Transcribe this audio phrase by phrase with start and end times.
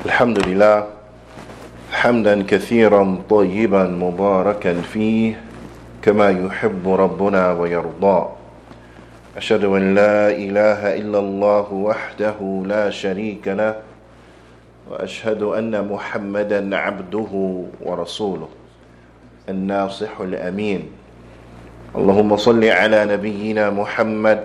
[0.00, 0.86] الحمد لله
[1.92, 5.40] حمدا كثيرا طيبا مباركا فيه
[6.02, 8.28] كما يحب ربنا ويرضى.
[9.36, 13.76] أشهد أن لا إله إلا الله وحده لا شريك له
[14.90, 17.32] وأشهد أن محمدا عبده
[17.84, 18.48] ورسوله
[19.48, 20.82] الناصح الأمين.
[21.96, 24.40] اللهم صل على نبينا محمد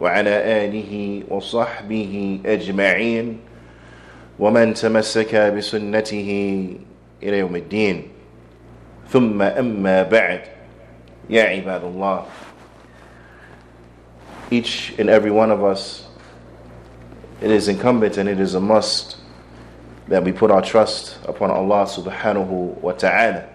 [0.00, 3.49] وعلى آله وصحبه أجمعين.
[4.39, 6.29] ومن تمسك بسنته
[7.23, 8.07] إلى يوم الدين
[9.09, 10.41] ثم أما بعد
[11.29, 12.25] يا عباد الله
[14.51, 16.05] each and every one of us
[17.41, 19.17] it is incumbent and it is a must
[20.07, 23.47] that we put our trust upon Allah subhanahu wa ta'ala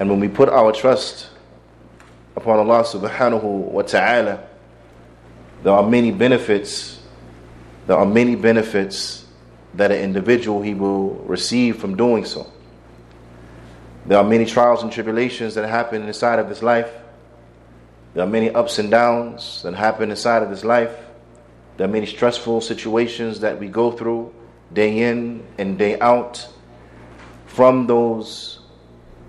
[0.00, 1.28] and when we put our trust
[2.34, 4.42] upon Allah subhanahu wa ta'ala
[5.62, 6.99] there are many benefits
[7.87, 9.25] there are many benefits
[9.73, 12.51] that an individual he will receive from doing so.
[14.05, 16.91] There are many trials and tribulations that happen inside of this life.
[18.13, 20.95] There are many ups and downs that happen inside of this life.
[21.77, 24.33] There are many stressful situations that we go through
[24.73, 26.47] day in and day out.
[27.45, 28.59] From those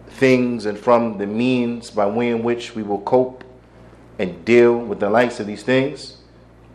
[0.09, 3.45] things and from the means by way in which we will cope
[4.19, 6.17] and deal with the likes of these things,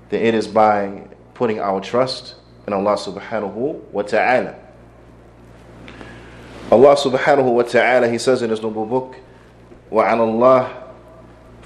[0.10, 2.35] then it is by putting our trust
[2.67, 4.55] in Allah subhanahu wa ta'ala.
[6.71, 9.17] Allah subhanahu wa ta'ala, He says in His noble book,
[9.91, 10.83] وَعَلَى اللَّهِ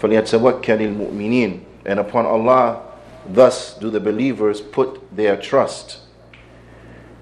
[0.01, 2.83] فَلْيَتَوَكَّلِ الْمُؤْمِنِينَ And upon Allah,
[3.29, 6.01] thus do the believers put their trust.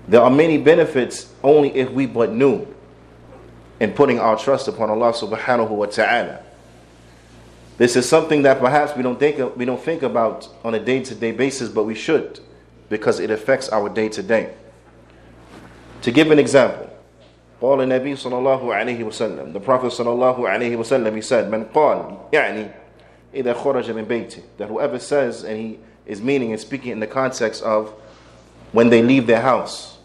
[0.09, 2.67] There are many benefits only if we but knew
[3.81, 6.41] in putting our trust upon Allah subhanahu wa ta'ala.
[7.79, 10.79] This is something that perhaps we don't think of, we don't think about on a
[10.79, 12.39] day-to-day basis, but we should,
[12.89, 14.55] because it affects our day-to-day.
[16.03, 16.91] To give an example,
[17.61, 21.65] قال النبي صلى الله عليه وسلم the Prophet صلى الله عليه وسلم he said من
[21.73, 22.71] قال يعني
[23.35, 27.07] إذا خرج من بيته that whoever says and he is meaning and speaking in the
[27.07, 27.89] context of
[28.73, 29.97] when they leave their house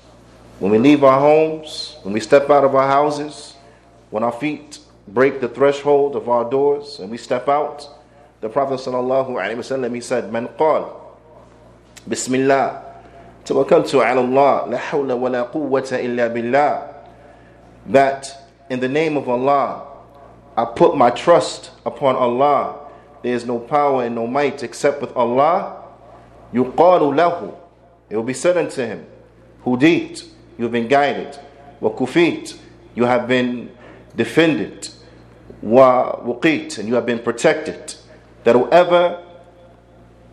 [0.60, 3.56] when we leave our homes when we step out of our houses
[4.10, 7.88] when our feet break the threshold of our doors and we step out
[8.42, 10.86] the Prophet صلى الله عليه وسلم he said من قال
[12.08, 12.82] بسم الله
[13.46, 16.90] توكلت على الله لا حول ولا قوة إلا بالله
[17.88, 18.40] that
[18.70, 19.88] in the name of Allah,
[20.56, 22.76] I put my trust upon Allah.
[23.24, 25.84] There is no power and no might except with Allah.
[26.54, 27.56] يُقَالُ له.
[28.10, 29.06] It will be said unto him,
[29.66, 30.28] Hudit,
[30.58, 31.38] you have been guided.
[31.82, 32.58] Wakufit,
[32.96, 33.72] you have been
[34.16, 34.90] defended.
[35.64, 37.96] Wa wuqit, and you have been protected.
[38.44, 39.24] That whoever,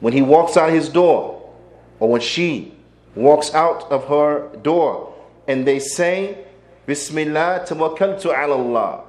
[0.01, 1.53] when he walks out his door,
[1.99, 2.75] or when she
[3.15, 5.15] walks out of her door,
[5.49, 6.45] and they say,
[6.87, 9.05] Bismillah tawakkaltu ala Allah.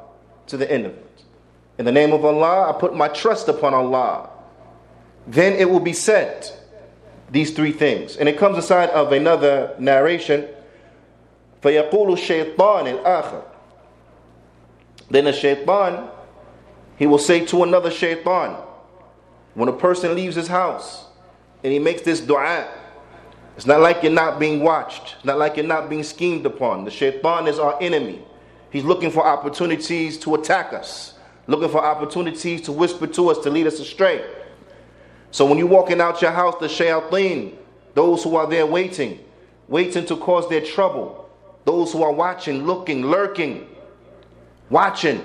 [0.47, 1.23] To the end of it.
[1.78, 4.29] In the name of Allah, I put my trust upon Allah.
[5.28, 6.50] Then it will be said,
[7.29, 8.16] these three things.
[8.16, 10.47] And it comes aside of another narration.
[11.61, 13.44] فَيَقُولُ الشَّيْطَانِ الْآخَرِ
[15.12, 16.08] Then a shaitan,
[16.96, 18.56] he will say to another shaitan,
[19.52, 21.04] when a person leaves his house
[21.62, 22.66] and he makes this dua,
[23.54, 25.16] it's not like you're not being watched.
[25.16, 26.86] It's not like you're not being schemed upon.
[26.86, 28.24] The shaitan is our enemy.
[28.70, 31.12] He's looking for opportunities to attack us,
[31.46, 34.24] looking for opportunities to whisper to us to lead us astray.
[35.30, 37.56] So when you're walking out your house, the shayateen,
[37.92, 39.20] those who are there waiting,
[39.68, 41.28] waiting to cause their trouble,
[41.66, 43.68] those who are watching, looking, lurking,
[44.72, 45.23] watching,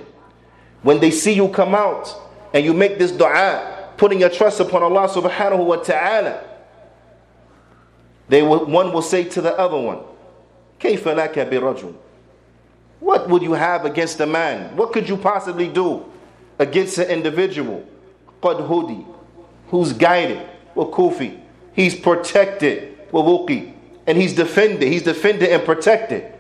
[0.82, 2.14] when they see you come out
[2.53, 6.44] and you make this dua, putting your trust upon Allah subhanahu wa ta'ala,
[8.28, 10.00] they will, one will say to the other one,
[10.80, 11.94] كيف لك برجل
[13.00, 14.76] What would you have against a man?
[14.76, 16.04] What could you possibly do
[16.58, 17.84] against an individual?
[18.42, 19.04] قد هدي
[19.69, 20.47] Who's guided?
[20.76, 21.38] وكوفي
[21.75, 22.98] He's protected.
[23.12, 23.72] ووقي
[24.06, 24.82] And he's defended.
[24.82, 26.33] He's defended and protected.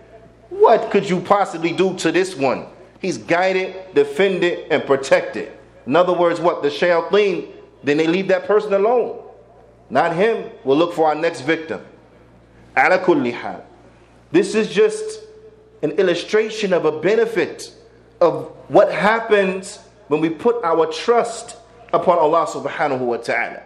[0.50, 2.66] What could you possibly do to this one?
[2.99, 5.51] He's guided, defended, and protected.
[5.85, 6.63] In other words, what?
[6.63, 7.47] The shayateen,
[7.83, 9.23] then they leave that person alone.
[9.89, 10.51] Not him.
[10.63, 11.85] We'll look for our next victim.
[12.77, 13.63] Ala.
[14.31, 15.21] This is just
[15.81, 17.73] an illustration of a benefit
[18.19, 21.57] of what happens when we put our trust
[21.93, 23.63] upon Allah subhanahu wa ta'ala.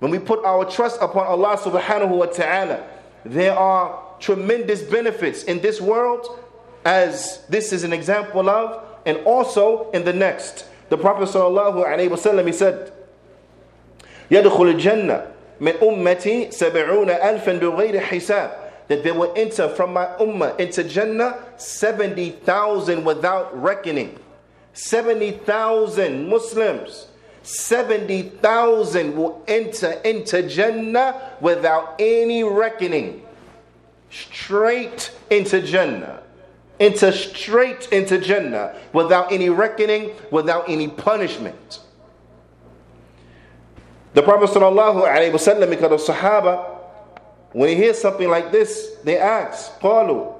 [0.00, 2.84] When we put our trust upon Allah subhanahu wa ta'ala,
[3.24, 6.41] there are tremendous benefits in this world,
[6.85, 10.65] as this is an example of, and also in the next.
[10.89, 12.91] The Prophet sallallahu alaihi wasallam he said,
[14.31, 15.27] يدخل الجنة
[15.59, 21.43] من أمتي سبعون ألفا بغير حساب that they will enter from my ummah into Jannah
[21.57, 24.17] 70,000 without reckoning.
[24.73, 27.07] 70,000 Muslims.
[27.43, 33.25] 70,000 will enter into Jannah without any reckoning.
[34.09, 36.23] Straight into Jannah.
[36.81, 41.79] Into straight into Jannah without any reckoning, without any punishment.
[44.13, 46.77] The Prophet sallallahu alaihi wasallam, because of Sahaba,
[47.51, 50.35] when he hears something like this, they ask, قالوا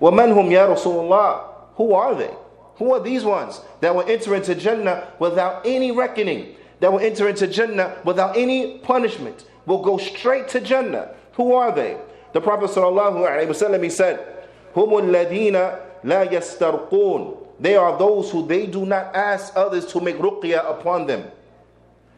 [0.00, 1.40] ومن هم يا رسول الله?
[1.76, 2.30] Who are they?
[2.76, 6.56] Who are these ones that will enter into Jannah without any reckoning?
[6.80, 9.44] That will enter into Jannah without any punishment?
[9.66, 11.14] Will go straight to Jannah.
[11.34, 11.96] Who are they?
[12.32, 14.35] The Prophet ﷺ, he said,
[14.76, 15.52] هم الذين
[16.04, 17.36] لا يسترقون.
[17.60, 21.30] They are those who they do not ask others to make ruqya upon them.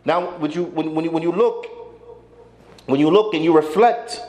[0.05, 1.66] Now, when you, when, when, you, when you look,
[2.87, 4.20] when you look and you reflect,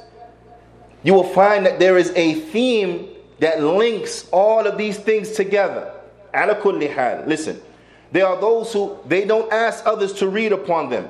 [1.03, 3.09] you will find that there is a theme
[3.39, 5.93] that links all of these things together.
[6.33, 7.23] Ala kulli hal.
[7.27, 7.61] Listen,
[8.11, 11.09] there are those who they don't ask others to read upon them.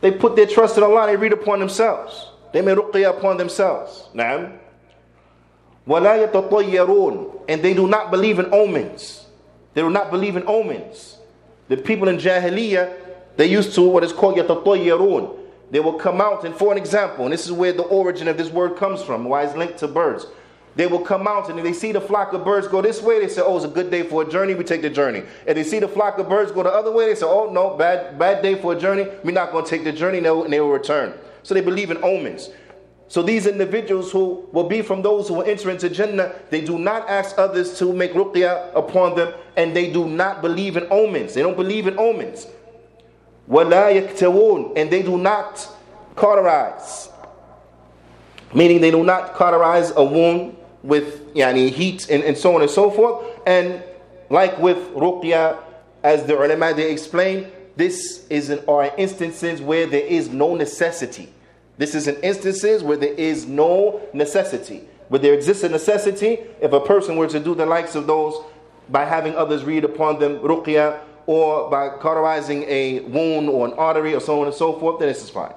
[0.00, 2.30] They put their trust in Allah, they read upon themselves.
[2.52, 4.08] They may ruqya upon themselves.
[4.14, 4.58] Naam.
[5.86, 9.26] وَلَا يَتَطَيَّرُونَ And they do not believe in omens.
[9.74, 11.18] They do not believe in omens.
[11.68, 12.94] The people in Jahiliyyah,
[13.36, 15.38] they used to what is called يَتَطَيَّرُونَ
[15.70, 18.36] They will come out, and for an example, and this is where the origin of
[18.36, 20.26] this word comes from, why it's linked to birds.
[20.76, 23.20] They will come out and if they see the flock of birds go this way,
[23.20, 25.22] they say, Oh, it's a good day for a journey, we take the journey.
[25.46, 27.76] If they see the flock of birds go the other way, they say, Oh, no,
[27.76, 30.60] bad, bad day for a journey, we're not going to take the journey, and they
[30.60, 31.14] will return.
[31.42, 32.50] So they believe in omens.
[33.08, 36.78] So these individuals who will be from those who will enter into Jannah, they do
[36.78, 41.34] not ask others to make ruqya upon them, and they do not believe in omens.
[41.34, 42.46] They don't believe in omens.
[43.48, 45.68] وَلَا يَكْتَوُونَ And they do not
[46.16, 47.10] cauterize.
[48.54, 52.70] Meaning they do not cauterize a wound with yani, heat and, and so on and
[52.70, 53.26] so forth.
[53.46, 53.82] And
[54.30, 55.58] like with ruqya,
[56.02, 61.32] as the ulama they explain, this is an, are instances where there is no necessity.
[61.78, 64.88] This is an instances where there is no necessity.
[65.08, 68.34] Where there exists a necessity, if a person were to do the likes of those
[68.88, 74.14] by having others read upon them ruqya or by cauterizing a wound or an artery
[74.14, 75.52] or so on and so forth, then this is fine.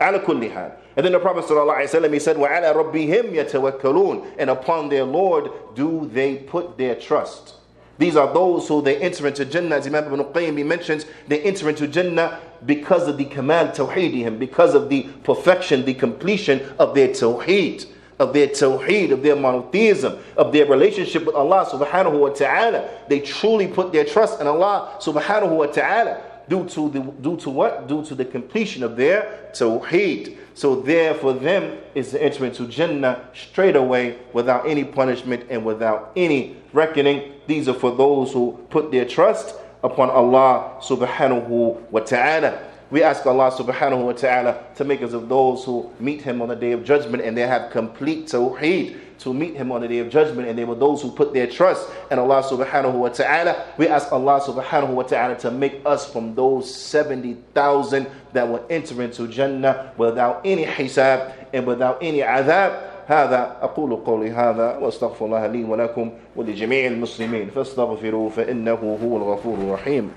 [0.00, 0.72] Ala kulli hal.
[0.96, 6.08] And then the Prophet ﷺ, he said, وَعَلَى رَبِّهِمْ يَتَوَكَّلُونَ And upon their Lord do
[6.12, 7.54] they put their trust.
[7.97, 11.69] These are those who they enter into Jannah, as Imam Ibn Qayyim mentions, they enter
[11.69, 17.09] into Jannah because of the kamal tawheedihim, because of the perfection, the completion of their
[17.09, 17.85] tawheed,
[18.19, 22.89] of their tawheed, of their monotheism, of their relationship with Allah subhanahu wa ta'ala.
[23.09, 27.49] They truly put their trust in Allah subhanahu wa ta'ala due to the due to
[27.49, 27.87] what?
[27.87, 30.37] Due to the completion of their tawheed.
[30.53, 35.65] So there for them is to enter into Jannah straight away without any punishment and
[35.65, 37.33] without any reckoning.
[37.47, 42.69] These are for those who put their trust upon Allah subhanahu wa ta'ala.
[42.91, 46.49] We ask Allah subhanahu wa ta'ala to make us of those who meet Him on
[46.49, 49.98] the day of judgment and they have complete tawheed to meet him on the day
[49.98, 53.66] of judgment, and they were those who put their trust in Allah subhanahu wa ta'ala.
[53.76, 59.02] We ask Allah subhanahu wa ta'ala to make us from those 70,000 that will enter
[59.02, 62.94] into Jannah without any hisab and without any adhab.
[63.08, 70.10] هذا أقول قولي هذا وأستغفر الله لي ولكم ولجميع المسلمين فاستغفروه فإنه هو الغفور الرحيم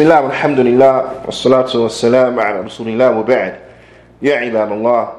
[0.00, 3.22] Bismillah, alhamdulillah, wassalatu wassalam ala rasulillah wa
[4.22, 5.12] Ya.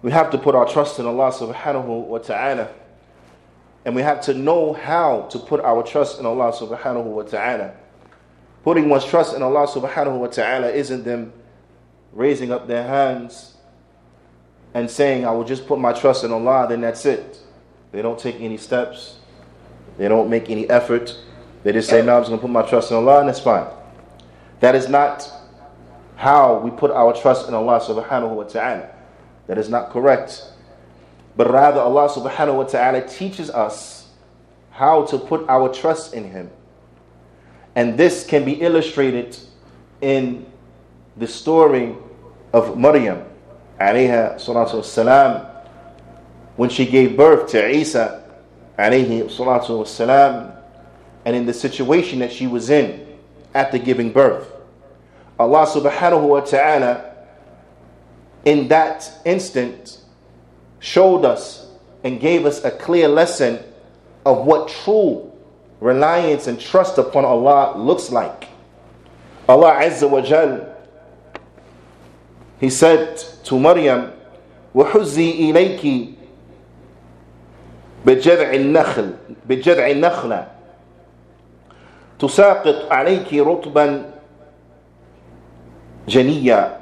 [0.00, 2.68] We have to put our trust in Allah subhanahu wa ta'ala.
[3.84, 7.74] And we have to know how to put our trust in Allah subhanahu wa ta'ala.
[8.62, 11.32] Putting one's trust in Allah subhanahu wa ta'ala isn't them
[12.12, 13.56] raising up their hands
[14.72, 17.40] and saying, I will just put my trust in Allah, then that's it.
[17.90, 19.18] They don't take any steps,
[19.98, 21.18] they don't make any effort
[21.64, 23.40] they just say, no, I'm just going to put my trust in Allah, and that's
[23.40, 23.66] fine.
[24.60, 25.28] That is not
[26.14, 28.90] how we put our trust in Allah subhanahu wa ta'ala.
[29.46, 30.44] That is not correct.
[31.36, 34.08] But rather, Allah subhanahu wa ta'ala teaches us
[34.70, 36.50] how to put our trust in Him.
[37.74, 39.36] And this can be illustrated
[40.00, 40.46] in
[41.16, 41.96] the story
[42.52, 43.24] of Maryam,
[43.80, 45.50] alayha salatu
[46.56, 48.22] when she gave birth to Isa,
[48.78, 50.53] alayhi salatu
[51.25, 53.05] and in the situation that she was in
[53.53, 54.51] after giving birth.
[55.37, 57.15] Allah subhanahu wa ta'ala
[58.45, 59.99] in that instant
[60.79, 61.67] showed us
[62.03, 63.59] and gave us a clear lesson
[64.25, 65.31] of what true
[65.79, 68.47] reliance and trust upon Allah looks like.
[69.47, 70.75] Allah Azza wa Jal,
[72.59, 74.11] He said to Maryam,
[74.75, 76.09] وحزي إليك
[78.05, 79.13] بجذع النخل
[79.49, 80.47] بجذع النخلة
[82.23, 84.11] تساقط عليك رطبا
[86.07, 86.79] جنيا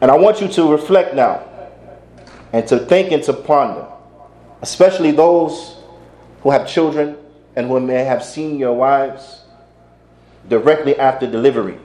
[0.00, 1.42] And I want you to reflect now
[2.52, 3.86] and to think and to ponder,
[4.60, 5.76] especially those
[6.42, 7.16] who have children
[7.56, 9.44] and who may have seen your wives
[10.48, 11.78] directly after delivery.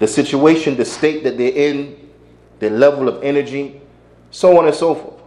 [0.00, 2.10] The situation, the state that they're in,
[2.58, 3.80] the level of energy,
[4.30, 5.22] so on and so forth.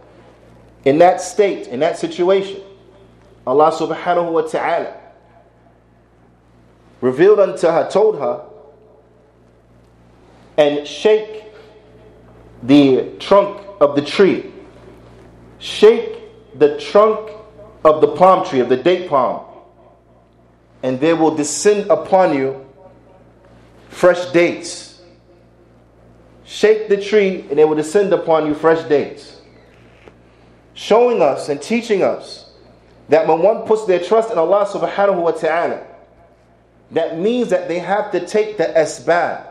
[0.84, 2.60] In that state, in that situation,
[3.45, 4.97] Allah subhanahu wa ta'ala
[7.01, 8.45] revealed unto her, told her,
[10.57, 11.43] and shake
[12.61, 14.51] the trunk of the tree.
[15.59, 17.31] Shake the trunk
[17.83, 19.45] of the palm tree, of the date palm,
[20.81, 22.65] and there will descend upon you
[23.89, 25.01] fresh dates.
[26.45, 29.41] Shake the tree, and it will descend upon you fresh dates.
[30.73, 32.42] Showing us and teaching us
[33.09, 35.85] that when one puts their trust in Allah subhanahu wa ta'ala,
[36.91, 39.45] that means that they have to take the asbab,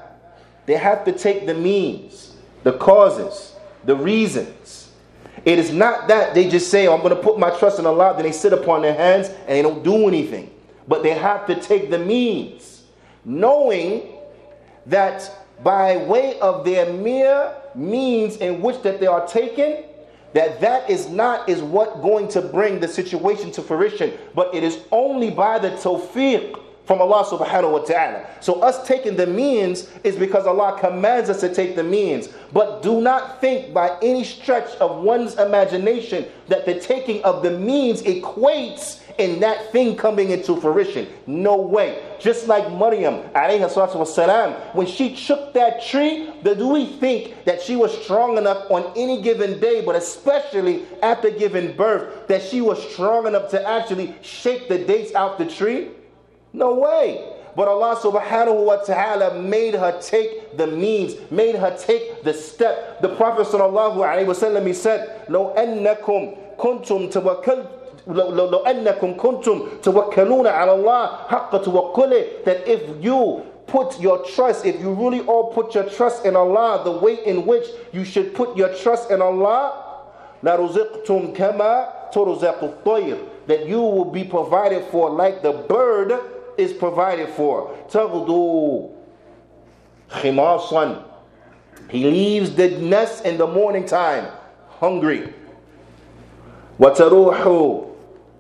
[0.67, 3.55] they have to take the means, the causes,
[3.85, 4.91] the reasons.
[5.45, 7.87] It is not that they just say, oh, I'm going to put my trust in
[7.87, 10.51] Allah, then they sit upon their hands and they don't do anything.
[10.87, 12.85] But they have to take the means,
[13.25, 14.03] knowing
[14.87, 15.31] that
[15.63, 19.85] by way of their mere means in which that they are taken,
[20.35, 24.63] that that is not is what going to bring the situation to fruition, but it
[24.63, 28.26] is only by the tawfiq from Allah subhanahu wa ta'ala.
[28.40, 32.30] So us taking the means is because Allah commands us to take the means.
[32.54, 37.52] But do not think by any stretch of one's imagination that the taking of the
[37.52, 41.08] means equates in that thing coming into fruition.
[41.26, 42.04] No way.
[42.20, 47.92] Just like Maryam, والسلام, when she shook that tree, do we think that she was
[48.04, 53.28] strong enough on any given day, but especially after giving birth, that she was strong
[53.28, 55.90] enough to actually shake the dates out the tree?
[56.54, 57.34] No way.
[57.56, 63.02] But Allah subhanahu wa ta'ala made her take the means, made her take the step.
[63.02, 67.66] The Prophet sallallahu alayhi wa sallam, he said, لو أنكم كنتم توكلت
[68.08, 74.20] لو, لو, لو أنكم كنتم توكلون على الله حق توكله that if you put your
[74.24, 78.06] trust, if you really all put your trust in Allah, the way in which you
[78.06, 79.74] should put your trust in Allah,
[80.44, 86.14] لرزقتم كما ترزق الطير that you will be provided for like the bird
[86.59, 87.77] is provided for.
[87.89, 88.95] Taghdu
[90.11, 91.05] khimasan.
[91.89, 94.31] He leaves the nest in the morning time,
[94.69, 95.33] hungry.
[96.79, 97.95] Wataruhu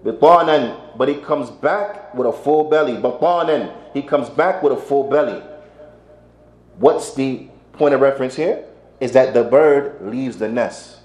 [0.04, 0.78] bitanan.
[0.97, 2.95] But he comes back with a full belly.
[2.95, 3.75] Batanan.
[3.95, 5.42] He comes back with a full belly.
[6.78, 8.64] What's the point of reference here?
[9.00, 11.01] Is that the bird leaves the nest.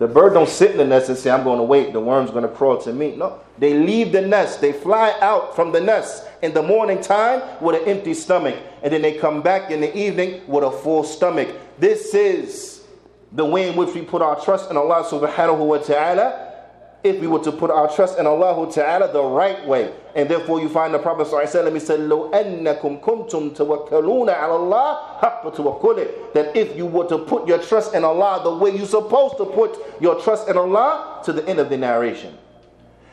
[0.00, 2.30] The bird don't sit in the nest and say, I'm going to wait, the worm's
[2.30, 3.16] going to crawl to me.
[3.16, 4.62] No, they leave the nest.
[4.62, 8.56] They fly out from the nest in the morning time with an empty stomach.
[8.82, 11.54] And then they come back in the evening with a full stomach.
[11.78, 12.82] This is
[13.32, 16.49] the way in which we put our trust in Allah subhanahu wa ta'ala
[17.05, 19.93] if we were to put our trust in Allah Ta'ala the right way.
[20.15, 24.97] And therefore you find the Prophet ﷺ, he said, لو أنكم كنتم توكلون على الله
[25.21, 26.33] حق توكله.
[26.33, 29.45] That if you were to put your trust in Allah the way you're supposed to
[29.45, 32.35] put your trust in Allah to the end of the narration.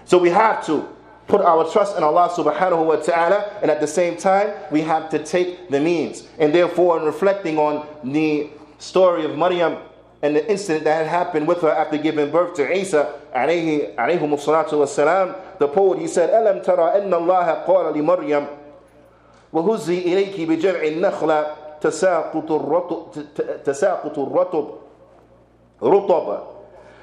[0.07, 0.89] So we have to
[1.27, 5.11] put our trust in Allah subhanahu wa ta'ala and at the same time we have
[5.11, 6.27] to take the means.
[6.39, 9.77] And therefore in reflecting on the story of Maryam
[10.22, 14.34] and the incident that had happened with her after giving birth to Isa alayhi, alayhum
[14.34, 18.46] salatu wasalam, the poet he said, ألم ترى أن الله قال لمريم
[19.54, 21.46] وهزي إليك بجمع النخلة
[21.82, 23.06] تساقط الرطب
[23.66, 24.68] تساقط الرطب
[25.84, 26.40] رطب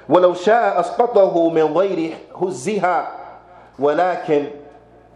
[0.09, 3.11] ولو شاء أسقطه من غير هزها
[3.79, 4.45] ولكن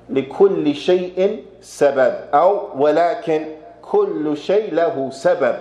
[0.09, 3.45] لكل شيء سبب أو ولكن
[3.81, 5.55] كل شيء له سبب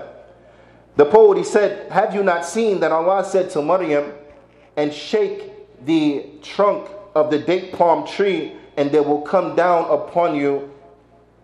[0.99, 4.12] The poet he said, Have you not seen that Allah said to Maryam,
[4.76, 5.52] and shake
[5.87, 10.75] the trunk of the date palm tree, and there will come down upon you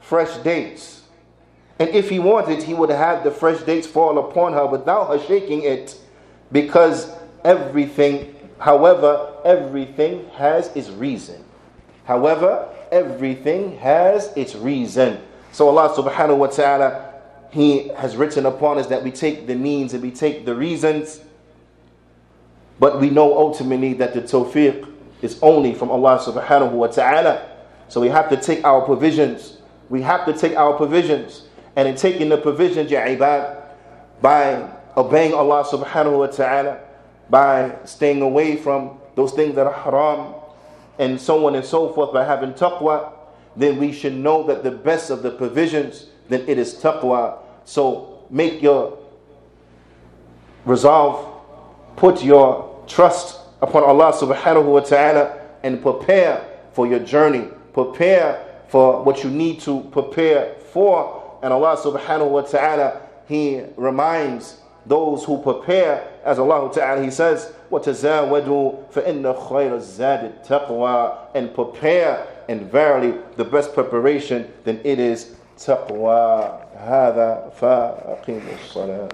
[0.01, 1.03] fresh dates.
[1.79, 5.25] And if he wanted, he would have the fresh dates fall upon her without her
[5.25, 6.01] shaking it,
[6.51, 7.13] because
[7.45, 11.45] everything, however, everything has its reason.
[12.07, 15.21] However, everything has its reason.
[15.53, 17.14] So Allah subhanahu wa ta'ala
[17.55, 21.21] he has written upon us that we take the means and we take the reasons,
[22.81, 24.91] but we know ultimately that the tawfiq
[25.23, 27.49] is only from Allah subhanahu wa ta'ala.
[27.87, 29.59] So we have to take our provisions.
[29.89, 31.47] We have to take our provisions.
[31.77, 33.63] And in taking the provisions, ya ibad,
[34.21, 36.81] by obeying Allah subhanahu wa ta'ala,
[37.31, 40.35] by staying away from those things that are haram,
[40.99, 43.13] and so on and so forth, by having taqwa,
[43.55, 47.39] then we should know that the best of the provisions, then it is taqwa.
[47.66, 48.98] So make your
[50.66, 51.26] resolve,
[51.96, 57.48] put your trust upon Allah subhanahu wa ta'ala and prepare for your journey.
[57.74, 61.40] Prepare for what you need to prepare for.
[61.44, 67.54] And Allah subhanahu wa ta'ala, He reminds those who prepare, as Allah Ta'ala He says,
[67.72, 75.36] وَتَزَاوَدُوا فَإِنَّ خَيْرَ الزَّادِ التَّقْوَى And prepare, and verily the best preparation, then it is
[75.58, 76.63] taqwa.
[76.79, 79.09] هذا فأقيموا الصلاة.